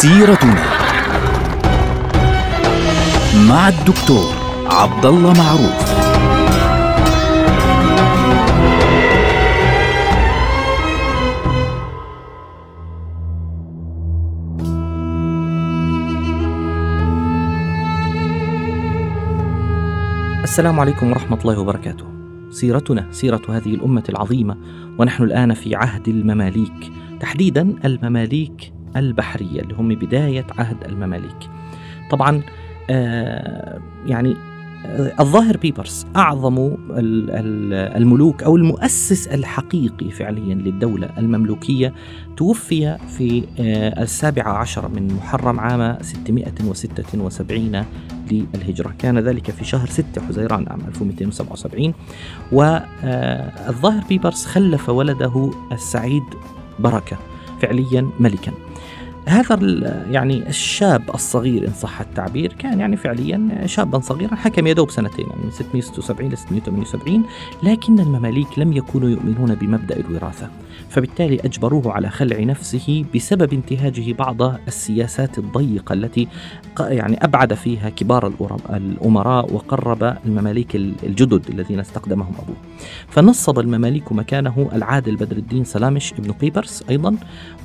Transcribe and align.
سيرتنا 0.00 0.64
مع 3.48 3.68
الدكتور 3.68 4.34
عبد 4.66 5.06
الله 5.06 5.32
معروف 5.32 6.00
السلام 20.42 20.80
عليكم 20.80 21.10
ورحمة 21.10 21.38
الله 21.40 21.60
وبركاته. 21.60 22.04
سيرتنا 22.50 23.06
سيرة 23.10 23.42
هذه 23.48 23.74
الأمة 23.74 24.04
العظيمة 24.08 24.56
ونحن 24.98 25.22
الآن 25.22 25.54
في 25.54 25.74
عهد 25.74 26.08
المماليك، 26.08 26.92
تحديدا 27.20 27.74
المماليك 27.84 28.72
البحرية 28.96 29.60
اللي 29.60 29.74
هم 29.74 29.88
بداية 29.88 30.46
عهد 30.58 30.84
المماليك. 30.84 31.50
طبعا 32.10 32.42
آه 32.90 33.80
يعني 34.06 34.36
الظاهر 35.20 35.56
بيبرس 35.56 36.06
أعظم 36.16 36.76
الملوك 37.96 38.42
أو 38.42 38.56
المؤسس 38.56 39.28
الحقيقي 39.28 40.10
فعليا 40.10 40.54
للدولة 40.54 41.10
المملوكية 41.18 41.94
توفي 42.36 42.98
في 43.08 43.44
آه، 43.60 44.02
السابع 44.02 44.48
عشر 44.48 44.88
من 44.88 45.14
محرم 45.14 45.60
عام 45.60 45.98
676 46.02 47.84
للهجرة. 48.30 48.94
كان 48.98 49.18
ذلك 49.18 49.50
في 49.50 49.64
شهر 49.64 49.88
6 49.88 50.20
حزيران 50.28 50.66
عام 50.68 50.80
1277 50.88 51.94
والظاهر 52.52 54.04
بيبرس 54.08 54.46
خلف 54.46 54.88
ولده 54.88 55.50
السعيد 55.72 56.24
بركة 56.78 57.18
فعليا 57.62 58.10
ملكا. 58.20 58.52
هذا 59.26 60.06
يعني 60.10 60.48
الشاب 60.48 61.02
الصغير 61.14 61.68
إن 61.68 61.72
صح 61.72 62.00
التعبير 62.00 62.52
كان 62.52 62.80
يعني 62.80 62.96
فعليا 62.96 63.66
شابا 63.66 63.98
صغيرا 63.98 64.34
حكم 64.34 64.66
يدوب 64.66 64.90
سنتين 64.90 65.26
يعني 65.30 65.44
من 65.44 65.50
676 65.50 66.28
ل 66.30 66.38
678 66.38 67.24
لكن 67.62 68.00
المماليك 68.00 68.58
لم 68.58 68.72
يكونوا 68.72 69.08
يؤمنون 69.08 69.54
بمبدأ 69.54 69.96
الوراثة 69.96 70.50
فبالتالي 70.88 71.40
أجبروه 71.44 71.92
على 71.92 72.10
خلع 72.10 72.40
نفسه 72.40 73.04
بسبب 73.14 73.52
انتهاجه 73.52 74.12
بعض 74.12 74.42
السياسات 74.42 75.38
الضيقة 75.38 75.92
التي 75.92 76.28
يعني 76.80 77.24
أبعد 77.24 77.54
فيها 77.54 77.90
كبار 77.90 78.32
الأمراء 78.70 79.54
وقرب 79.54 80.16
المماليك 80.26 80.76
الجدد 80.76 81.48
الذين 81.48 81.80
استقدمهم 81.80 82.34
أبوه. 82.42 82.56
فنصب 83.08 83.58
المماليك 83.58 84.12
مكانه 84.12 84.70
العادل 84.72 85.16
بدر 85.16 85.36
الدين 85.36 85.64
سلامش 85.64 86.12
ابن 86.12 86.32
قيبرس 86.32 86.84
أيضا 86.90 87.16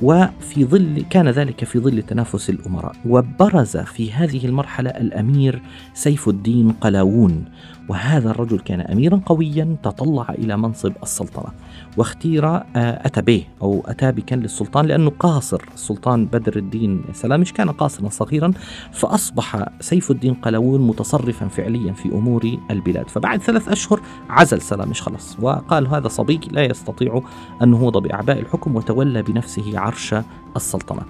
وفي 0.02 0.64
ظل 0.64 1.04
كان 1.10 1.28
ذلك 1.28 1.55
ذلك 1.56 1.64
في 1.64 1.78
ظل 1.78 2.02
تنافس 2.02 2.50
الأمراء. 2.50 2.96
وبرز 3.06 3.76
في 3.76 4.12
هذه 4.12 4.46
المرحلة 4.46 4.90
الأمير 4.90 5.62
سيف 5.94 6.28
الدين 6.28 6.72
قلاوون 6.72 7.44
وهذا 7.88 8.30
الرجل 8.30 8.58
كان 8.58 8.80
اميرا 8.80 9.20
قويا 9.26 9.76
تطلع 9.82 10.30
إلى 10.30 10.56
منصب 10.56 10.92
السلطنة 11.02 11.52
واختير 11.96 12.46
آه، 12.46 12.62
أتى 12.76 13.22
به 13.22 13.44
أو 13.62 13.84
أتى 13.86 14.12
بكا 14.12 14.34
للسلطان 14.34 14.86
لأنه 14.86 15.10
قاصر. 15.10 15.62
السلطان 15.74 16.26
بدر 16.26 16.56
الدين 16.56 17.04
سلامش 17.12 17.52
كان 17.52 17.70
قاصرا 17.70 18.08
صغيرا 18.08 18.52
فأصبح 18.92 19.68
سيف 19.80 20.10
الدين 20.10 20.34
قلاوون 20.34 20.86
متصرفا 20.86 21.48
فعليا 21.48 21.92
في 21.92 22.08
أمور 22.08 22.58
البلاد. 22.70 23.08
فبعد 23.08 23.42
ثلاث 23.42 23.68
أشهر 23.68 24.00
عزل 24.30 24.60
سلامش 24.60 25.02
خلص 25.02 25.36
وقال 25.40 25.86
هذا 25.86 26.08
صبي 26.08 26.40
لا 26.50 26.64
يستطيع 26.64 27.22
النهوض 27.62 28.02
باعباء 28.02 28.38
الحكم 28.38 28.76
وتولى 28.76 29.22
بنفسه 29.22 29.78
عرش 29.78 30.14
السلطنة. 30.56 31.02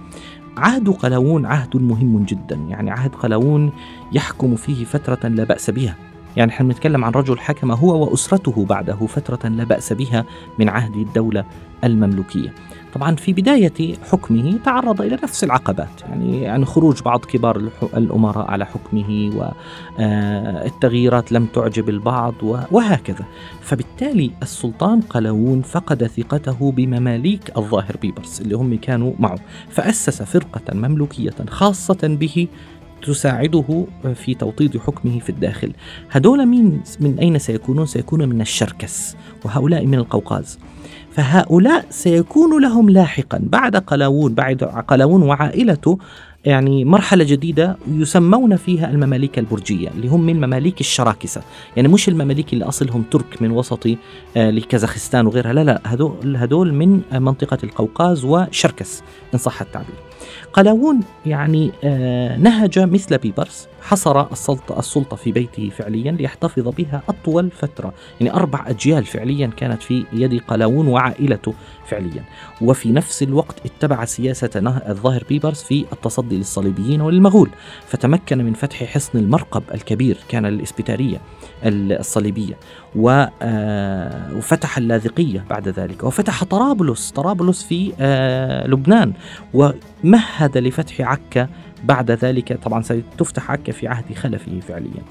عهد 0.57 0.89
قلاوون 0.91 1.47
عهد 1.47 1.77
مهم 1.77 2.25
جدا 2.25 2.57
يعني 2.57 2.91
عهد 2.91 3.15
قلاوون 3.15 3.73
يحكم 4.13 4.57
فيه 4.57 4.85
فترة 4.85 5.29
لا 5.29 5.45
بأس 5.45 5.71
بها. 5.71 5.97
يعني 6.37 6.53
إحنا 6.53 6.67
بنتكلم 6.67 7.05
عن 7.05 7.13
رجل 7.13 7.39
حكم 7.39 7.71
هو 7.73 8.05
وأسرته 8.05 8.65
بعده 8.65 9.07
فترة 9.07 9.49
لا 9.49 9.65
بأس 9.65 9.93
بها 9.93 10.25
من 10.59 10.69
عهد 10.69 10.97
الدولة 10.97 11.45
المملوكية. 11.85 12.55
طبعا 12.95 13.17
في 13.17 13.33
بداية 13.33 13.95
حكمه 14.11 14.59
تعرض 14.65 15.03
إلى 15.03 15.19
نفس 15.23 15.45
العقبات 15.45 16.01
يعني, 16.09 16.43
يعني 16.43 16.65
خروج 16.65 17.03
بعض 17.03 17.25
كبار 17.25 17.63
الأمراء 17.97 18.51
على 18.51 18.67
حكمه 18.67 19.33
والتغييرات 19.99 21.33
لم 21.33 21.47
تعجب 21.47 21.89
البعض 21.89 22.35
وهكذا. 22.71 23.25
فبالتالي 23.63 24.31
السلطان 24.43 25.01
قلاوون 25.01 25.63
فقد 25.63 26.07
ثقته 26.07 26.73
بمماليك 26.73 27.57
الظاهر 27.57 27.97
بيبرس 28.03 28.41
اللي 28.41 28.57
هم 28.57 28.79
كانوا 28.79 29.13
معه 29.19 29.39
فأسس 29.71 30.23
فرقة 30.23 30.75
مملوكية 30.75 31.35
خاصة 31.49 31.99
به 32.21 32.49
تساعده 33.03 33.87
في 34.15 34.35
توطيد 34.35 34.79
حكمه 34.79 35.19
في 35.19 35.31
الداخل. 35.31 35.73
هدول 36.11 36.47
مين؟ 36.47 36.83
من 37.01 37.19
أين 37.19 37.39
سيكونون؟ 37.39 37.87
سيكونون 37.87 38.29
من 38.29 38.41
الشركس 38.41 39.17
وهؤلاء 39.45 39.87
من 39.87 39.95
القوقاز. 39.95 40.59
فهؤلاء 41.11 41.87
سيكون 41.91 42.63
لهم 42.63 42.91
لاحقا 42.91 43.41
بعد 43.43 43.77
قلاوون 43.77 44.35
بعد 44.35 44.65
قلاوون 44.65 45.23
وعائلته 45.23 45.99
يعني 46.47 46.85
مرحلة 46.85 47.25
جديدة 47.25 47.77
يسمون 47.89 48.57
فيها 48.57 48.91
المماليك 48.91 49.39
البرجية 49.39 49.89
اللي 49.89 50.09
هم 50.09 50.27
من 50.27 50.41
مماليك 50.41 50.81
الشراكسة. 50.81 51.43
يعني 51.77 51.89
مش 51.89 52.09
المماليك 52.09 52.53
اللي 52.53 52.65
أصلهم 52.65 53.03
ترك 53.03 53.43
من 53.43 53.51
وسط 53.51 53.87
آه، 54.37 54.51
لكازاخستان 54.51 55.27
وغيرها 55.27 55.53
لا 55.53 55.65
لا 55.65 55.81
هدول, 55.85 56.37
هدول 56.37 56.75
من 56.75 57.01
منطقة 57.13 57.59
القوقاز 57.65 58.25
وشركس 58.25 59.03
إن 59.35 59.39
صح 59.39 59.61
التعبير. 59.61 59.97
قلاوون 60.53 61.01
يعني 61.27 61.71
آه، 61.85 62.37
نهج 62.37 62.79
مثل 62.79 63.19
بيبرس 63.19 63.69
حصر 63.83 64.33
السلطة, 64.33 64.79
السلطة 64.79 65.17
في 65.17 65.33
بيته 65.33 65.71
فعليا 65.79 66.13
ليحتفظ 66.13 66.69
بها 66.69 67.03
أطول 67.09 67.51
فترة. 67.51 67.95
يعني 68.21 68.35
أربع 68.35 68.65
أجيال 68.67 69.05
فعليا 69.05 69.47
كانت 69.47 69.83
في 69.83 70.05
يد 70.13 70.41
قلاوون 70.49 70.87
وعائلته 70.87 71.55
فعليا. 71.87 72.25
وفي 72.61 72.93
نفس 72.93 73.23
الوقت 73.23 73.67
اتبع 73.67 74.05
سياسة 74.05 74.51
الظاهر 74.89 75.25
بيبرس 75.29 75.63
في 75.63 75.85
التصدي 75.93 76.36
للصليبيين 76.37 77.01
وللمغول 77.01 77.51
فتمكن 77.87 78.45
من 78.45 78.53
فتح 78.53 78.85
حصن 78.85 79.19
المرقب 79.19 79.63
الكبير 79.75 80.19
كان 80.29 80.47
للإسبيتارية 80.47 81.21
الصليبية 81.65 82.55
آه، 83.43 84.37
وفتح 84.37 84.79
اللاذقية 84.79 85.45
بعد 85.51 85.69
ذلك 85.69 86.05
وفتح 86.05 86.45
طرابلس 86.45 87.11
طرابلس 87.11 87.63
في 87.63 87.93
آه، 88.01 88.67
لبنان 88.67 89.13
ومهد 89.55 90.59
لفتح 90.59 91.01
عكا 91.01 91.49
بعد 91.85 92.11
ذلك 92.11 92.59
طبعا 92.63 92.83
ستفتح 92.83 93.51
عكا 93.51 93.73
في 93.73 93.89
عهد 93.89 94.15
خلفه 94.15 94.61
فعليا. 94.69 95.03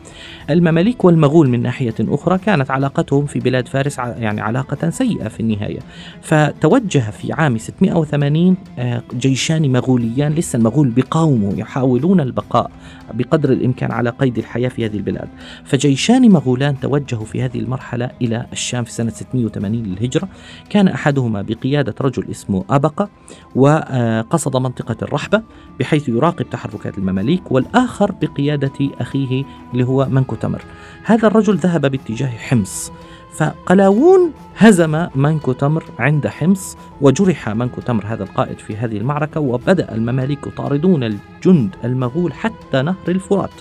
المماليك 0.50 1.06
والمغول 1.06 1.50
من 1.50 1.62
ناحية 1.62 1.96
أخرى 2.00 2.38
كانت 2.38 2.72
علاقتهم 2.72 3.26
في 3.26 3.40
بلاد 3.40 3.68
فارس 3.68 3.98
يعني 3.98 4.42
علاقة 4.42 4.90
سيئة 4.90 5.28
في 5.28 5.40
النهاية. 5.40 5.80
فتوجه 6.22 7.12
في 7.12 7.34
عام 7.34 7.58
680 7.58 8.58
آه، 8.80 9.02
جيشان 9.14 9.72
مغوليان 9.72 10.34
لسه 10.34 10.58
المغول 10.58 10.90
بقاوموا 10.90 11.54
يحاولون 11.54 12.20
البقاء 12.20 12.72
بقدر 13.14 13.50
الإمكان 13.52 13.92
على 13.92 14.10
قيد 14.10 14.38
الحياة 14.38 14.70
في 14.70 14.86
هذه 14.86 14.98
البلاد. 14.98 15.30
فجيشان 15.66 16.32
مغولان 16.32 16.80
توجهوا 16.80 17.26
في 17.26 17.42
هذه 17.42 17.60
المرحلة 17.60 18.12
إلى 18.22 18.46
الشام 18.54 18.84
في 18.84 18.92
سنة 18.92 19.10
680 19.10 19.84
للهجرة. 19.84 20.28
كان 20.70 20.88
أحدهما 20.88 21.42
بقيادة 21.42 21.96
رجل 22.02 22.30
اسمه 22.32 22.66
أبقة 22.70 23.10
وقصد 23.56 24.58
منطقة 24.58 24.98
الرحبة 25.02 25.42
بحيث 25.80 26.10
يراقب 26.10 26.50
تحركات 26.50 26.98
المماليك 26.98 27.52
والآخر 27.52 28.12
بقيادة 28.12 28.74
أخيه 29.00 29.44
اللي 29.74 29.84
هو 29.84 30.08
منكو 30.10 30.36
تمر 30.36 30.62
هذا 31.04 31.28
الرجل 31.28 31.56
ذهب 31.56 31.92
باتجاه 31.92 32.28
حمص. 32.28 32.92
فقلاوون 33.38 34.32
هزم 34.58 35.08
منكو 35.16 35.52
تمر 35.52 35.84
عند 36.00 36.28
حمص 36.28 36.78
وجرح 37.02 37.50
منكو 37.50 37.82
تمر 37.82 38.06
هذا 38.06 38.24
القائد 38.24 38.60
في 38.60 38.76
هذه 38.76 38.98
المعركة 38.98 39.40
وبدأ 39.40 39.96
المماليك 39.96 40.48
يطاردون 40.48 41.04
الجند 41.04 41.76
المغول 41.84 42.34
حتى 42.34 42.82
نهر 42.82 42.96
الفرات. 43.08 43.52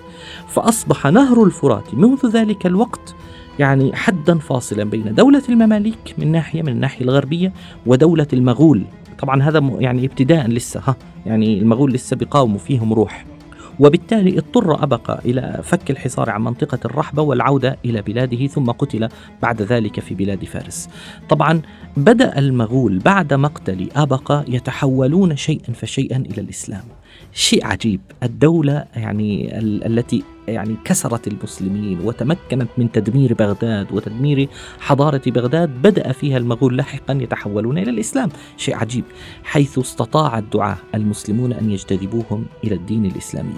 فأصبح 0.48 1.06
نهر 1.06 1.44
الفرات 1.44 1.94
منذ 1.94 2.26
ذلك 2.26 2.66
الوقت 2.66 3.14
يعني 3.58 3.96
حدا 3.96 4.38
فاصلا 4.38 4.84
بين 4.84 5.14
دولة 5.14 5.42
المماليك 5.48 6.14
من 6.18 6.32
ناحية 6.32 6.62
من 6.62 6.68
الناحية 6.68 7.04
الغربية 7.04 7.52
ودولة 7.86 8.28
المغول. 8.32 8.84
طبعا 9.18 9.42
هذا 9.42 9.58
يعني 9.78 10.06
ابتداء 10.06 10.48
لسه 10.48 10.80
ها؟ 10.86 10.96
يعني 11.26 11.58
المغول 11.58 11.92
لسه 11.92 12.16
بيقاوموا 12.16 12.58
فيهم 12.58 12.92
روح. 12.92 13.33
وبالتالي 13.80 14.38
اضطر 14.38 14.82
أبقى 14.82 15.20
إلى 15.24 15.60
فك 15.62 15.90
الحصار 15.90 16.30
عن 16.30 16.44
منطقة 16.44 16.78
الرحبة 16.84 17.22
والعودة 17.22 17.76
إلى 17.84 18.02
بلاده 18.02 18.46
ثم 18.46 18.70
قتل 18.70 19.08
بعد 19.42 19.62
ذلك 19.62 20.00
في 20.00 20.14
بلاد 20.14 20.44
فارس. 20.44 20.88
طبعا 21.28 21.62
بدأ 21.96 22.38
المغول 22.38 22.98
بعد 22.98 23.34
مقتل 23.34 23.88
أبقى 23.96 24.44
يتحولون 24.48 25.36
شيئا 25.36 25.72
فشيئا 25.72 26.16
إلى 26.16 26.40
الإسلام. 26.40 26.84
شيء 27.32 27.66
عجيب. 27.66 28.00
الدولة 28.22 28.84
يعني 28.96 29.58
ال- 29.58 29.98
التي 29.98 30.22
يعني 30.48 30.76
كسرت 30.84 31.28
المسلمين 31.28 32.00
وتمكنت 32.04 32.68
من 32.78 32.92
تدمير 32.92 33.34
بغداد 33.34 33.92
وتدمير 33.92 34.48
حضارة 34.80 35.22
بغداد 35.26 35.68
بدأ 35.82 36.12
فيها 36.12 36.36
المغول 36.38 36.76
لاحقا 36.76 37.14
يتحولون 37.14 37.78
إلى 37.78 37.90
الإسلام. 37.90 38.28
شيء 38.56 38.76
عجيب. 38.76 39.04
حيث 39.44 39.78
استطاع 39.78 40.38
الدعاة 40.38 40.76
المسلمون 40.94 41.52
أن 41.52 41.70
يجتذبوهم 41.70 42.44
إلى 42.64 42.74
الدين 42.74 43.06
الإسلامي. 43.06 43.54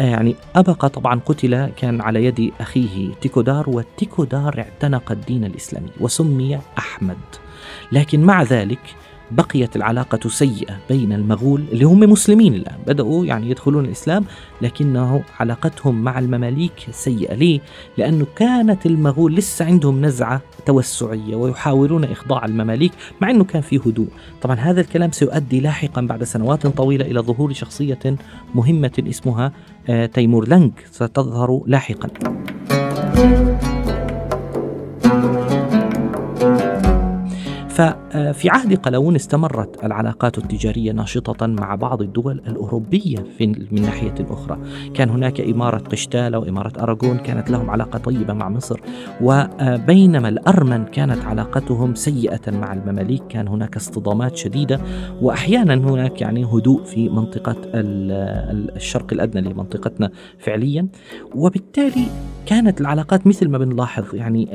يعني 0.00 0.36
أبقى 0.56 0.88
طبعا 0.88 1.20
قتل 1.26 1.66
كان 1.66 2.00
على 2.00 2.24
يد 2.24 2.52
أخيه 2.60 3.14
تيكودار 3.20 3.70
وتيكودار 3.70 4.58
اعتنق 4.58 5.12
الدين 5.12 5.44
الإسلامي 5.44 5.88
وسمي 6.00 6.58
أحمد. 6.78 7.16
لكن 7.92 8.20
مع 8.20 8.42
ذلك 8.42 8.78
بقيت 9.30 9.76
العلاقة 9.76 10.28
سيئة 10.28 10.78
بين 10.88 11.12
المغول 11.12 11.64
اللي 11.72 11.84
هم 11.84 12.00
مسلمين 12.00 12.54
الآن. 12.54 12.76
بدأوا 12.86 13.24
يعني 13.24 13.50
يدخلون 13.50 13.84
الإسلام 13.84 14.24
لكنه 14.62 15.22
علاقتهم 15.40 16.04
مع 16.04 16.18
المماليك 16.18 16.86
سيئة. 16.90 17.34
ليه؟ 17.34 17.60
لأنه 17.98 18.26
كانت 18.36 18.86
المغول 18.86 19.34
لسه 19.34 19.64
عندهم 19.64 20.04
نزعة 20.04 20.42
توسعية 20.66 21.36
ويحاولون 21.36 22.04
إخضاع 22.04 22.44
المماليك 22.44 22.92
مع 23.20 23.30
أنه 23.30 23.44
كان 23.44 23.62
في 23.62 23.76
هدوء. 23.76 24.08
طبعا 24.42 24.56
هذا 24.56 24.80
الكلام 24.80 25.12
سيؤدي 25.12 25.60
لاحقا 25.60 26.00
بعد 26.02 26.24
سنوات 26.24 26.66
طويلة 26.66 27.04
إلى 27.04 27.20
ظهور 27.20 27.52
شخصية 27.52 28.16
مهمة 28.54 29.04
اسمها 29.08 29.52
آه، 29.88 30.06
تيمور 30.06 30.48
لنج 30.48 30.72
ستظهر 30.90 31.62
لاحقا. 31.66 32.08
ففي 38.32 38.50
عهد 38.50 38.74
قلاوون 38.78 39.14
استمرت 39.14 39.84
العلاقات 39.84 40.38
التجارية 40.38 40.92
ناشطة 40.92 41.46
مع 41.46 41.74
بعض 41.74 42.02
الدول 42.02 42.40
الأوروبية 42.48 43.16
في 43.38 43.46
من 43.46 43.82
ناحية 43.82 44.14
أخرى 44.30 44.58
كان 44.94 45.10
هناك 45.10 45.40
إمارة 45.40 45.78
قشتالة 45.78 46.38
وإمارة 46.38 46.72
أراغون 46.82 47.18
كانت 47.18 47.50
لهم 47.50 47.70
علاقة 47.70 47.98
طيبة 47.98 48.32
مع 48.32 48.48
مصر. 48.48 48.80
وبينما 49.22 50.28
الأرمن 50.28 50.84
كانت 50.84 51.24
علاقتهم 51.24 51.94
سيئة 51.94 52.40
مع 52.50 52.72
المماليك 52.72 53.22
كان 53.28 53.48
هناك 53.48 53.76
اصطدامات 53.76 54.36
شديدة. 54.36 54.80
وأحيانا 55.22 55.74
هناك 55.74 56.20
يعني 56.20 56.44
هدوء 56.44 56.84
في 56.84 57.08
منطقة 57.08 57.56
ال- 57.74 58.76
الشرق 58.76 59.12
الأدنى 59.12 59.38
اللي 59.38 59.50
هي 59.50 59.54
منطقتنا 59.54 60.10
فعليا. 60.38 60.88
وبالتالي 61.34 62.06
كانت 62.46 62.80
العلاقات 62.80 63.26
مثل 63.26 63.48
ما 63.48 63.58
بنلاحظ 63.58 64.04
يعني 64.14 64.48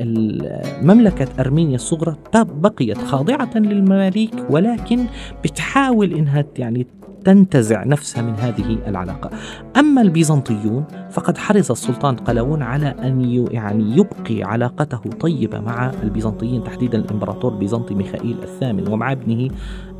مملكة 0.82 1.28
أرمينيا 1.40 1.76
الصغرى 1.76 2.16
بقيت 2.36 2.98
خاضعة 2.98 3.50
للمماليك 3.66 4.34
ولكن 4.50 5.06
بتحاول 5.44 6.14
إنها 6.14 6.46
يعني 6.58 6.88
تنتزع 7.26 7.84
نفسها 7.84 8.22
من 8.22 8.34
هذه 8.34 8.78
العلاقة. 8.88 9.30
أما 9.78 10.02
البيزنطيون 10.02 10.84
فقد 11.12 11.38
حرص 11.38 11.72
السلطان 11.72 12.16
قلاوون 12.16 12.62
على 12.62 12.88
أن 12.88 13.48
يعني 13.52 13.98
يبقي 13.98 14.44
علاقته 14.44 14.98
طيبة 14.98 15.60
مع 15.60 15.92
البيزنطيين 16.04 16.64
تحديدا 16.64 16.98
الإمبراطور 16.98 17.54
البيزنطي 17.54 17.94
ميخائيل 17.96 18.38
الثامن 18.44 18.88
ومع 18.88 19.12
ابنه 19.12 19.50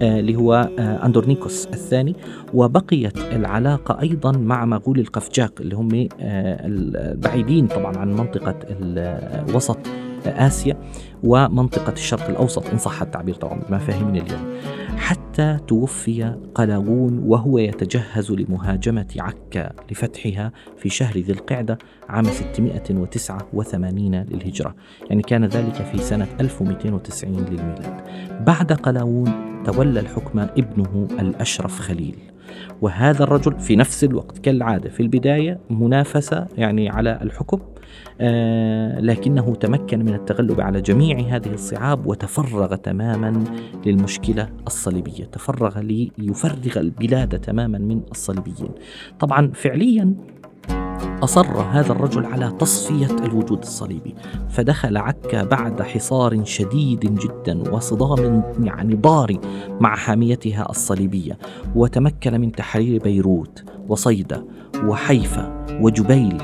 آه، 0.02 0.20
اللي 0.20 0.36
هو 0.36 0.70
آه، 0.80 1.06
أندورنيكوس 1.06 1.66
الثاني. 1.68 2.16
وبقيت 2.54 3.18
العلاقة 3.18 4.02
أيضا 4.02 4.32
مع 4.32 4.66
مغول 4.66 5.00
القفجاق 5.00 5.54
اللي 5.60 5.76
هم 5.76 5.90
آه، 5.96 6.68
البعيدين 6.68 7.68
طبعا 7.68 7.98
عن 7.98 8.14
منطقة 8.14 8.56
ال- 8.70 9.56
وسط 9.56 9.78
آسيا 10.28 10.78
ومنطقة 11.24 11.94
الشرق 11.94 12.30
الأوسط 12.30 12.70
إن 12.70 12.78
صح 12.78 13.02
التعبير 13.02 13.36
طبعا 13.36 13.62
بمفاهيمنا 13.70 14.22
اليوم. 14.22 14.60
حتى 14.98 15.58
توفي 15.68 16.36
قلاوون 16.56 17.20
وهو 17.26 17.58
يتجهز 17.58 18.32
لمهاجمة 18.32 19.08
عكا 19.20 19.72
لفتحها 19.92 20.52
في 20.78 20.90
شهر 20.90 21.18
ذي 21.18 21.32
القعدة 21.32 21.78
عام 22.10 22.24
689 22.24 24.16
للهجرة. 24.16 24.76
يعني 25.10 25.22
كان 25.22 25.46
ذلك 25.46 25.76
في 25.76 25.98
سنة 25.98 26.28
1290 26.40 27.36
للميلاد. 27.36 28.02
بعد 28.46 28.74
قلاوون 28.74 29.32
تولى 29.66 30.00
الحكم 30.00 30.40
ابنه 30.40 31.08
الأشرف 31.20 31.80
خليل. 31.80 32.31
وهذا 32.82 33.24
الرجل 33.24 33.60
في 33.60 33.76
نفس 33.76 34.04
الوقت 34.04 34.38
كالعادة 34.38 34.90
في 34.90 35.00
البداية 35.00 35.60
منافسة 35.70 36.48
يعني 36.58 36.90
على 36.90 37.20
الحكم 37.22 37.60
آه 38.22 39.00
لكنه 39.00 39.56
تمكن 39.56 40.06
من 40.06 40.14
التغلب 40.14 40.62
على 40.62 40.82
جميع 40.82 41.20
هذه 41.20 41.54
الصعاب 41.54 42.08
وتفرغ 42.08 42.76
تماما 42.76 43.44
للمشكلة 43.86 44.50
الصليبية 44.68 45.26
تفرغ 45.26 45.80
ليفرغ 46.18 46.80
البلاد 46.80 47.40
تماما 47.40 47.78
من 47.78 48.02
الصليبيين. 48.12 48.72
طبعا 49.20 49.52
فعليا 49.54 50.16
أصر 51.24 51.48
هذا 51.62 51.92
الرجل 51.92 52.26
على 52.26 52.52
تصفية 52.60 53.16
الوجود 53.26 53.60
الصليبي 53.60 54.16
فدخل 54.50 54.98
عكا 54.98 55.44
بعد 55.44 55.82
حصار 55.82 56.46
شديد 56.46 57.00
جدا 57.00 57.72
وصدام 57.72 58.44
يعني 58.64 58.96
ضاري 58.96 59.40
مع 59.80 59.96
حاميتها 59.96 60.70
الصليبية 60.70 61.38
وتمكن 61.76 62.42
من 62.42 62.52
تحرير 62.52 63.04
بيروت 63.04 63.64
وصيدا 63.88 64.46
وحيفا 64.86 65.66
وجبيل 65.82 66.42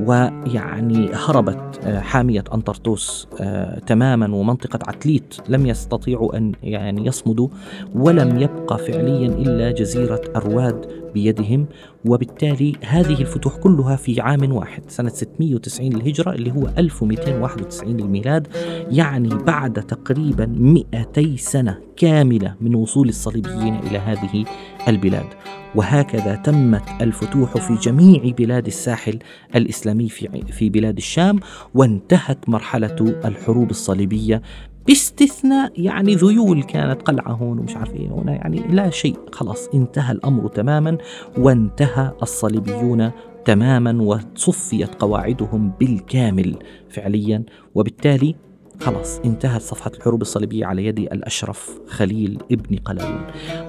ويعني 0.00 1.10
هربت 1.14 1.80
آه، 1.84 2.00
حامية 2.00 2.44
أنطرطوس 2.54 3.28
آه، 3.40 3.78
تماما 3.78 4.34
ومنطقة 4.34 4.78
عتليت 4.88 5.34
لم 5.48 5.66
يستطيعوا 5.66 6.36
أن 6.36 6.52
يعني 6.62 7.06
يصمدوا 7.06 7.48
ولم 7.94 8.40
يبقى 8.40 8.78
فعليا 8.78 9.26
إلا 9.26 9.70
جزيرة 9.70 10.20
أرواد 10.36 10.86
بيدهم 11.16 11.66
وبالتالي 12.04 12.72
هذه 12.84 13.20
الفتوح 13.20 13.56
كلها 13.56 13.96
في 13.96 14.20
عام 14.20 14.52
واحد 14.52 14.82
سنة 14.90 15.08
690 15.08 15.92
للهجرة 15.92 16.32
اللي 16.32 16.52
هو 16.52 16.68
1291 16.78 17.96
للميلاد 17.96 18.48
يعني 18.90 19.28
بعد 19.28 19.72
تقريبا 19.72 20.46
200 20.46 21.36
سنة 21.36 21.78
كاملة 21.96 22.54
من 22.60 22.74
وصول 22.74 23.08
الصليبيين 23.08 23.74
إلى 23.74 23.98
هذه 23.98 24.44
البلاد. 24.88 25.26
وهكذا 25.74 26.34
تمت 26.34 26.82
الفتوح 27.00 27.56
في 27.56 27.74
جميع 27.74 28.32
بلاد 28.38 28.66
الساحل 28.66 29.18
الإسلامي 29.54 30.08
في 30.08 30.42
في 30.52 30.70
بلاد 30.70 30.96
الشام 30.96 31.40
وانتهت 31.74 32.48
مرحلة 32.48 32.96
الحروب 33.24 33.70
الصليبية 33.70 34.42
باستثناء 34.86 35.72
يعني 35.76 36.14
ذيول 36.14 36.62
كانت 36.62 37.02
قلعة 37.02 37.32
هون 37.32 37.58
ومش 37.58 37.76
عارف 37.76 37.94
إيه 37.94 38.08
هنا 38.08 38.32
يعني 38.32 38.58
لا 38.70 38.90
شيء 38.90 39.16
خلاص 39.32 39.68
انتهى 39.74 40.12
الأمر 40.12 40.48
تماما 40.48 40.98
وانتهى 41.38 42.12
الصليبيون 42.22 43.10
تماما 43.44 44.02
وصفيت 44.02 44.94
قواعدهم 44.94 45.72
بالكامل 45.80 46.56
فعليا 46.88 47.42
وبالتالي 47.74 48.34
خلاص 48.80 49.18
انتهت 49.24 49.62
صفحة 49.62 49.90
الحروب 49.96 50.22
الصليبية 50.22 50.66
على 50.66 50.86
يد 50.86 50.98
الأشرف 50.98 51.80
خليل 51.88 52.38
ابن 52.52 52.76
قلاوون 52.76 53.20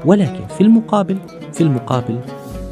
ولكن 0.06 0.48
في 0.48 0.62
المقابل 0.62 1.18
في 1.54 1.62
المقابل 1.62 2.20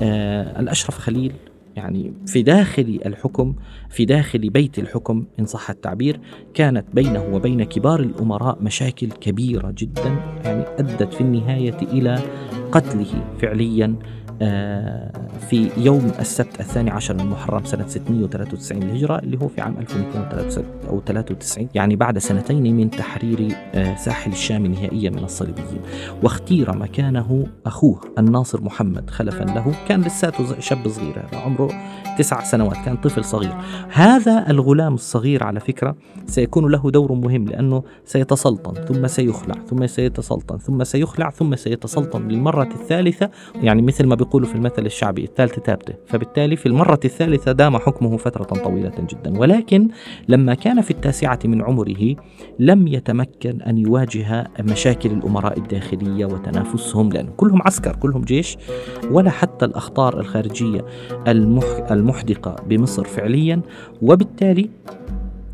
آه 0.01 0.59
الأشرف 0.59 0.97
خليل 0.97 1.33
يعني 1.75 2.13
في 2.27 2.43
داخل 2.43 2.99
الحكم 3.05 3.55
في 3.89 4.05
داخل 4.05 4.49
بيت 4.49 4.79
الحكم 4.79 5.25
إن 5.39 5.45
صح 5.45 5.69
التعبير 5.69 6.19
كانت 6.53 6.85
بينه 6.93 7.25
وبين 7.33 7.63
كبار 7.63 7.99
الأمراء 7.99 8.57
مشاكل 8.61 9.07
كبيرة 9.11 9.73
جدا 9.77 10.15
يعني 10.43 10.63
أدت 10.79 11.13
في 11.13 11.21
النهاية 11.21 11.77
إلى 11.81 12.19
قتله 12.71 13.35
فعليا. 13.41 13.95
في 15.49 15.69
يوم 15.77 16.11
السبت 16.19 16.59
الثاني 16.59 16.91
عشر 16.91 17.13
من 17.13 17.25
محرم 17.25 17.65
سنة 17.65 17.87
693 17.87 18.83
للهجرة 18.83 19.19
اللي 19.19 19.37
هو 19.41 19.47
في 19.47 19.61
عام 19.61 19.77
1293 19.77 20.65
أو 20.89 21.01
93 21.01 21.67
يعني 21.75 21.95
بعد 21.95 22.17
سنتين 22.17 22.75
من 22.75 22.89
تحرير 22.89 23.55
آه، 23.73 23.95
ساحل 23.95 24.31
الشام 24.31 24.67
نهائيا 24.67 25.09
من 25.09 25.23
الصليبيين. 25.23 25.81
واختير 26.23 26.77
مكانه 26.77 27.47
أخوه 27.65 28.01
الناصر 28.19 28.61
محمد 28.61 29.09
خلفا 29.09 29.43
له 29.43 29.75
كان 29.87 30.01
لساته 30.01 30.59
شاب 30.59 30.87
صغير 30.87 31.19
هذا 31.19 31.37
عمره 31.37 31.71
تسع 32.17 32.43
سنوات 32.43 32.77
كان 32.85 32.97
طفل 32.97 33.23
صغير. 33.23 33.53
هذا 33.91 34.49
الغلام 34.49 34.93
الصغير 34.93 35.43
على 35.43 35.59
فكرة 35.59 35.95
سيكون 36.25 36.71
له 36.71 36.91
دور 36.91 37.13
مهم 37.13 37.45
لأنه 37.45 37.83
سيتسلطن 38.05 38.73
ثم 38.73 39.07
سيخلع 39.07 39.55
ثم 39.69 39.87
سيتسلطن 39.87 40.57
ثم 40.57 40.83
سيخلع 40.83 41.29
ثم 41.29 41.55
سيتسلطن 41.55 42.27
للمرة 42.27 42.63
الثالثة 42.63 43.29
يعني 43.55 43.81
مثل 43.81 44.05
ما 44.05 44.15
بيقولوا 44.25 44.47
في 44.47 44.55
المثل 44.55 44.85
الشعبي 44.85 45.23
الثالثة 45.23 45.61
تابته 45.61 45.93
فبالتالي 46.05 46.55
في 46.55 46.65
المرة 46.65 46.99
الثالثة 47.05 47.51
دام 47.51 47.77
حكمه 47.77 48.17
فترة 48.17 48.43
طويلة 48.43 48.93
جدا 48.99 49.39
ولكن 49.39 49.87
لما 50.27 50.53
كان 50.53 50.81
في 50.81 50.91
التاسعة 50.91 51.39
من 51.45 51.61
عمره 51.61 52.15
لم 52.59 52.87
يتمكن 52.87 53.61
أن 53.61 53.77
يواجه 53.77 54.47
مشاكل 54.59 55.11
الأمراء 55.11 55.57
الداخلية 55.57 56.25
وتنافسهم 56.25 57.09
لأن 57.09 57.27
كلهم 57.37 57.61
عسكر 57.61 57.95
كلهم 57.95 58.21
جيش 58.21 58.57
ولا 59.11 59.29
حتى 59.29 59.65
الأخطار 59.65 60.19
الخارجية 60.19 60.85
المح 61.27 61.65
المحدقة 61.91 62.55
بمصر 62.69 63.03
فعليا 63.03 63.61
وبالتالي 64.01 64.69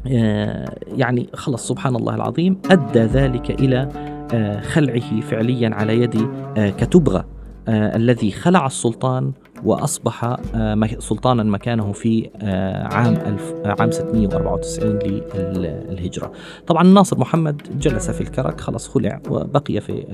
آه، 0.07 0.75
يعني 0.97 1.29
خلص 1.33 1.67
سبحان 1.67 1.95
الله 1.95 2.15
العظيم 2.15 2.57
أدى 2.71 2.99
ذلك 2.99 3.51
إلى 3.51 3.89
آه، 4.33 4.59
خلعه 4.59 5.21
فعليا 5.21 5.69
على 5.73 6.01
يد 6.01 6.15
آه، 6.57 6.69
كتبغة 6.69 7.19
آه، 7.19 7.40
الذي 7.67 8.31
خلع 8.31 8.65
السلطان 8.65 9.31
وأصبح 9.63 10.37
آه، 10.55 10.87
سلطانا 10.99 11.43
مكانه 11.43 11.91
في 11.91 12.29
آه، 12.41 12.93
عام 12.93 13.13
ألف 13.13 13.53
عام 13.65 13.91
694 13.91 14.99
للهجرة. 15.35 16.31
طبعا 16.67 16.83
الناصر 16.83 17.19
محمد 17.19 17.79
جلس 17.79 18.09
في 18.09 18.21
الكرك 18.21 18.61
خلص 18.61 18.87
خلع 18.87 19.21
وبقي 19.29 19.81
في 19.81 20.05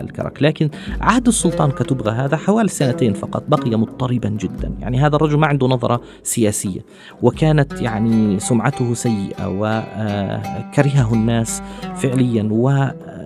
الكرك. 0.00 0.42
لكن 0.42 0.70
عهد 1.00 1.26
السلطان 1.26 1.70
كتبغى 1.70 2.10
هذا 2.10 2.36
حوالي 2.36 2.68
سنتين 2.68 3.12
فقط 3.12 3.44
بقي 3.48 3.76
مضطربا 3.76 4.28
جدا. 4.28 4.72
يعني 4.80 4.98
هذا 4.98 5.16
الرجل 5.16 5.38
ما 5.38 5.46
عنده 5.46 5.66
نظرة 5.66 6.00
سياسية 6.22 6.80
وكانت 7.22 7.80
يعني 7.80 8.40
سمعته 8.40 8.94
سيئة 8.94 9.48
وكرهه 9.48 11.14
الناس 11.14 11.62
فعليا 11.94 12.48
وبالتالي 12.50 13.21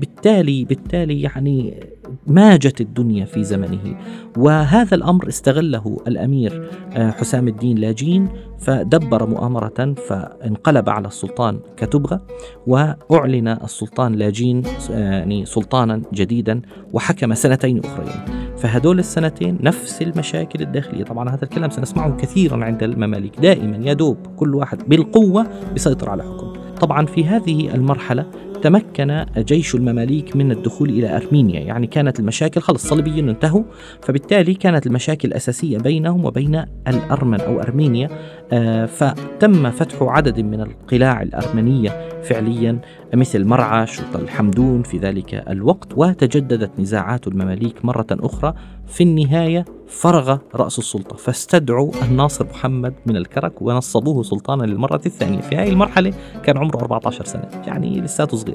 بالتالي 0.00 1.22
يعني 1.22 1.80
ماجت 2.26 2.80
الدنيا 2.80 3.24
في 3.24 3.44
زمنه. 3.44 3.96
وهذا 4.36 4.94
الأمر 4.94 5.28
استغله 5.28 5.96
الأمير 6.06 6.70
آه، 6.92 7.10
حسام 7.10 7.48
الدين 7.48 7.78
لاجين 7.78 8.28
فدبر 8.58 9.26
مؤامرة 9.26 9.94
فانقلب 10.08 10.88
على 10.88 11.08
السلطان 11.08 11.60
كتبغى 11.76 12.20
وأعلن 12.66 13.48
السلطان 13.48 14.12
لاجين 14.12 14.62
آه، 14.90 15.18
يعني 15.18 15.46
سلطانا 15.46 16.02
جديدا 16.14 16.62
وحكم 16.92 17.34
سنتين 17.34 17.80
أخرين. 17.84 18.40
فهدول 18.56 18.98
السنتين 18.98 19.58
نفس 19.60 20.02
المشاكل 20.02 20.62
الداخلية. 20.62 21.04
طبعا 21.04 21.28
هذا 21.28 21.44
الكلام 21.44 21.70
سنسمعه 21.70 22.16
كثيرا 22.16 22.64
عند 22.64 22.82
المماليك. 22.82 23.40
دائما 23.40 23.90
يدوب 23.90 24.16
كل 24.36 24.54
واحد 24.54 24.88
بالقوة 24.88 25.46
بيسيطر 25.72 26.10
على 26.10 26.22
حكم. 26.22 26.52
طبعا 26.80 27.06
في 27.06 27.24
هذه 27.24 27.74
المرحلة 27.74 28.26
تمكن 28.62 29.24
جيش 29.38 29.74
المماليك 29.74 30.36
من 30.36 30.52
الدخول 30.52 30.90
إلى 30.90 31.16
أرمينيا 31.16 31.60
يعني 31.60 31.86
كانت 31.86 32.20
المشاكل 32.20 32.60
خلص 32.60 32.82
الصليبيين 32.84 33.28
انتهوا 33.28 33.62
فبالتالي 34.02 34.54
كانت 34.54 34.86
المشاكل 34.86 35.28
الأساسية 35.28 35.78
بينهم 35.78 36.24
وبين 36.24 36.64
الأرمن 36.88 37.40
أو 37.40 37.60
أرمينيا 37.60 38.08
آه، 38.52 38.86
فتم 38.86 39.70
فتح 39.70 40.02
عدد 40.02 40.40
من 40.40 40.60
القلاع 40.60 41.22
الأرمنية 41.22 42.10
فعليا 42.22 42.80
مثل 43.14 43.44
مرعش 43.44 44.00
وطلحمدون 44.00 44.82
في 44.82 44.98
ذلك 44.98 45.34
الوقت 45.34 45.88
وتجددت 45.96 46.80
نزاعات 46.80 47.26
المماليك 47.26 47.84
مرة 47.84 48.06
أخرى. 48.10 48.54
في 48.86 49.02
النهاية 49.02 49.64
فرغ 49.88 50.38
رأس 50.54 50.78
السلطة 50.78 51.16
فاستدعوا 51.16 51.92
الناصر 52.04 52.46
محمد 52.46 52.94
من 53.06 53.16
الكرك 53.16 53.62
ونصبوه 53.62 54.22
سلطانا 54.22 54.62
للمرة 54.62 55.00
الثانية. 55.06 55.40
في 55.40 55.56
هذه 55.56 55.68
المرحلة 55.68 56.12
كان 56.42 56.58
عمره 56.58 56.76
14 56.76 57.24
سنة 57.24 57.48
يعني 57.66 58.00
لساته 58.00 58.36
صغير. 58.36 58.49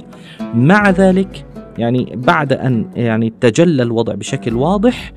مع 0.54 0.90
ذلك 0.90 1.46
يعني 1.78 2.14
بعد 2.16 2.54
أن 2.54 2.86
يعني 2.96 3.34
تجلى 3.42 3.84
الوضع 3.84 4.14
بشكل 4.14 4.54
واضح 4.54 5.14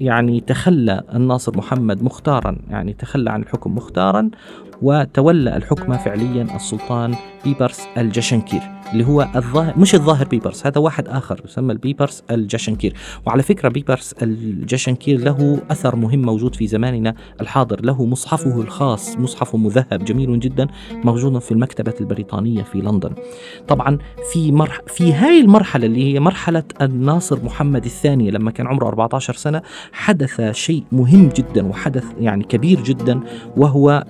يعني 0.00 0.40
تخلى 0.40 1.02
الناصر 1.14 1.56
محمد 1.56 2.02
مختارا 2.02 2.58
يعني 2.70 2.92
تخلى 2.92 3.30
عن 3.30 3.42
الحكم 3.42 3.74
مختارا 3.74 4.30
وتولى 4.82 5.56
الحكم 5.56 5.96
فعليا 5.96 6.56
السلطان 6.56 7.14
بيبرس 7.44 7.88
الجشنكير 7.98 8.60
اللي 8.92 9.06
هو 9.06 9.28
الظاهر 9.36 9.78
مش 9.78 9.94
الظاهر 9.94 10.28
بيبرس 10.28 10.66
هذا 10.66 10.80
واحد 10.80 11.08
آخر 11.08 11.40
يسمى 11.44 11.72
البيبرس 11.72 12.22
الجشنكير. 12.30 12.94
وعلى 13.26 13.42
فكرة 13.42 13.68
بيبرس 13.68 14.14
الجشنكير 14.22 15.20
له 15.20 15.62
أثر 15.70 15.96
مهم 15.96 16.22
موجود 16.22 16.54
في 16.54 16.66
زماننا 16.66 17.14
الحاضر 17.40 17.84
له 17.84 18.04
مصحفه 18.04 18.60
الخاص 18.60 19.16
مصحف 19.16 19.56
مذهب 19.56 20.04
جميل 20.04 20.40
جدا 20.40 20.66
موجود 21.04 21.38
في 21.38 21.52
المكتبة 21.52 21.94
البريطانية 22.00 22.62
في 22.62 22.78
لندن. 22.80 23.10
طبعا 23.68 23.98
في 24.32 24.52
مرح 24.52 24.80
في 24.86 25.12
هاي 25.12 25.40
المرحلة 25.40 25.86
اللي 25.86 26.14
هي 26.14 26.20
مرحلة 26.20 26.62
الناصر 26.80 27.44
محمد 27.44 27.84
الثاني 27.84 28.30
لما 28.30 28.50
كان 28.50 28.66
عمره 28.66 28.88
14 28.88 29.34
سنة 29.34 29.62
حدث 29.92 30.40
شيء 30.40 30.84
مهم 30.92 31.28
جدا 31.28 31.66
وحدث 31.66 32.04
يعني 32.20 32.44
كبير 32.44 32.82
جدا 32.82 33.20
وهو 33.56 34.04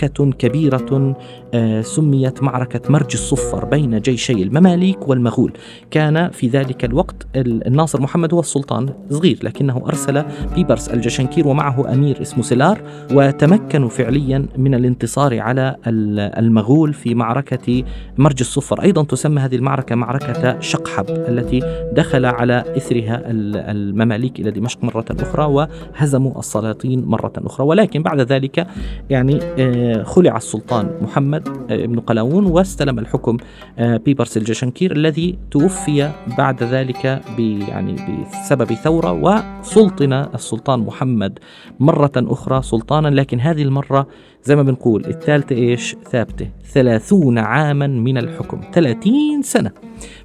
معركة 0.00 0.30
كبيرة 0.30 1.16
آه، 1.54 1.82
سميت 1.82 2.42
معركة 2.42 2.92
مرج 2.92 3.12
الصفر 3.12 3.64
بين 3.64 4.00
جيشي 4.00 4.32
المماليك 4.32 5.08
والمغول. 5.08 5.52
كان 5.90 6.30
في 6.30 6.48
ذلك 6.48 6.84
الوقت 6.84 7.26
الناصر 7.36 8.00
محمد 8.00 8.34
هو 8.34 8.40
السلطان 8.40 8.88
صغير 9.10 9.38
لكنه 9.42 9.82
أرسل 9.86 10.24
بيبرس 10.54 10.88
الجشنكير 10.88 11.48
ومعه 11.48 11.92
أمير 11.92 12.22
اسمه 12.22 12.42
سلار 12.42 12.80
وتمكنوا 13.12 13.88
فعليا 13.88 14.46
من 14.56 14.74
الانتصار 14.74 15.40
على 15.40 15.76
المغول 15.86 16.92
في 16.92 17.14
معركة 17.14 17.84
مرج 18.18 18.40
الصفر. 18.40 18.82
أيضا 18.82 19.02
تسمى 19.04 19.40
هذه 19.40 19.56
المعركة 19.56 19.94
معركة 19.94 20.60
شقحب 20.60 21.06
التي 21.08 21.60
دخل 21.92 22.26
على 22.26 22.64
إثرها 22.76 23.22
المماليك 23.26 24.40
إلى 24.40 24.50
دمشق 24.50 24.84
مرة 24.84 25.04
أخرى 25.20 25.44
وهزموا 25.44 26.38
السلاطين 26.38 27.04
مرة 27.04 27.32
أخرى. 27.36 27.66
ولكن 27.66 28.02
بعد 28.02 28.20
ذلك 28.20 28.66
يعني 29.10 29.38
آه، 29.42 29.89
خلع 30.04 30.36
السلطان 30.36 30.90
محمد 31.02 31.48
آه، 31.48 31.84
ابن 31.84 32.00
قلاوون 32.00 32.46
واستلم 32.46 32.98
الحكم 32.98 33.36
آه، 33.78 33.96
بيبرس 33.96 34.36
الجشنكير 34.36 34.92
الذي 34.92 35.38
توفي 35.50 36.10
بعد 36.38 36.62
ذلك 36.62 37.22
يعني 37.68 37.96
بسبب 38.32 38.72
ثورة 38.72 39.12
وسلطن 39.12 40.12
السلطان 40.12 40.80
محمد 40.80 41.38
مرة 41.80 42.12
أخرى 42.16 42.62
سلطانا. 42.62 43.08
لكن 43.08 43.40
هذه 43.40 43.62
المرة 43.62 44.06
زي 44.44 44.56
ما 44.56 44.62
بنقول 44.62 45.06
الثالثة 45.06 45.56
إيش؟ 45.56 45.96
ثابتة. 46.10 46.48
ثلاثون 46.64 47.38
عاما 47.38 47.86
من 47.86 48.18
الحكم. 48.18 48.60
ثلاثين 48.72 49.42
سنة. 49.42 49.70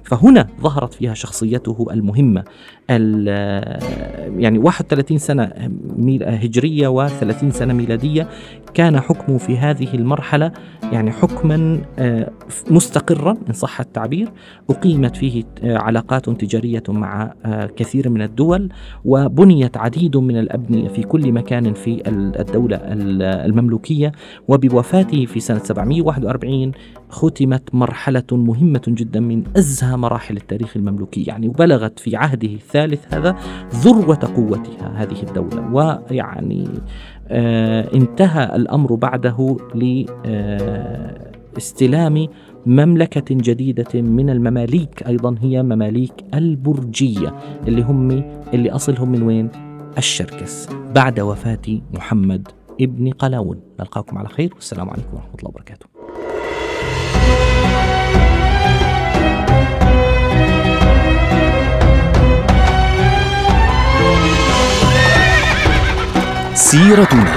فهنا 0.02 0.46
ظهرت 0.60 0.94
فيها 0.94 1.14
شخصيته 1.14 1.86
المهمة. 1.90 2.44
يعني 4.38 4.58
31 4.58 5.18
سنة 5.18 5.44
هجرية 6.22 7.08
و30 7.08 7.50
سنة 7.50 7.74
ميلادية. 7.74 8.28
كان 8.74 9.00
حكمه 9.00 9.38
في 9.38 9.58
هذه 9.58 9.94
المرحلة 9.94 10.52
يعني 10.92 11.12
حكما 11.12 11.80
آه، 11.98 12.30
مستقرا 12.70 13.36
إن 13.48 13.52
صح 13.52 13.80
التعبير. 13.80 14.28
أقيمت 14.70 15.16
فيه 15.16 15.44
آه، 15.64 15.76
علاقات 15.78 16.30
تجارية 16.30 16.82
مع 16.88 17.32
آه، 17.44 17.66
كثير 17.66 18.08
من 18.08 18.22
الدول. 18.22 18.68
وبنيت 19.04 19.76
عديد 19.76 20.16
من 20.16 20.36
الأبنية 20.38 20.88
في 20.88 21.02
كل 21.02 21.32
مكان 21.32 21.74
في 21.74 22.02
الدولة 22.40 22.80
المملوكية. 23.46 24.05
وبوفاته 24.48 25.26
في 25.26 25.40
سنة 25.40 25.58
741 25.58 26.72
ختمت 27.08 27.74
مرحلة 27.74 28.24
مهمة 28.32 28.82
جدا 28.88 29.20
من 29.20 29.44
أزهى 29.56 29.96
مراحل 29.96 30.36
التاريخ 30.36 30.76
المملوكي. 30.76 31.22
يعني 31.22 31.48
وبلغت 31.48 31.98
في 31.98 32.16
عهده 32.16 32.48
الثالث 32.48 33.14
هذا 33.14 33.36
ذروة 33.74 34.32
قوتها 34.36 34.92
هذه 34.94 35.22
الدولة. 35.22 35.72
ويعني 35.72 36.68
آه 37.28 37.94
انتهى 37.94 38.56
الأمر 38.56 38.94
بعده 38.94 39.56
لاستلام 41.54 42.16
آه 42.16 42.28
مملكة 42.66 43.24
جديدة 43.30 44.00
من 44.00 44.30
المماليك. 44.30 45.02
أيضا 45.06 45.36
هي 45.40 45.62
مماليك 45.62 46.12
البرجية 46.34 47.34
اللي 47.68 47.82
هم 47.82 48.24
اللي 48.54 48.70
أصلهم 48.70 49.12
من 49.12 49.22
وين؟ 49.22 49.48
الشركس 49.98 50.68
بعد 50.94 51.20
وفاة 51.20 51.80
محمد 51.94 52.48
ابن 52.80 53.10
قلاون. 53.10 53.60
نلقاكم 53.80 54.18
على 54.18 54.28
خير 54.28 54.54
والسلام 54.54 54.90
عليكم 54.90 55.14
ورحمة 55.14 55.34
الله 55.38 55.48
وبركاته. 55.48 55.86
سيرتنا 66.54 67.34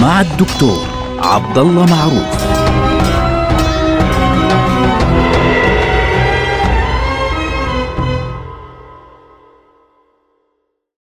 مع 0.00 0.20
الدكتور 0.20 0.86
عبد 1.18 1.58
الله 1.58 1.86
معروف. 1.86 2.39